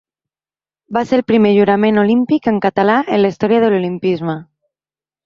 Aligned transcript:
Va 0.97 1.01
ser 1.09 1.19
el 1.19 1.23
primer 1.31 1.51
jurament 1.57 2.01
olímpic 2.05 2.49
en 2.53 2.57
català 2.65 2.97
en 3.19 3.21
la 3.21 3.31
història 3.35 3.61
de 3.65 3.71
l'Olimpisme. 3.75 4.37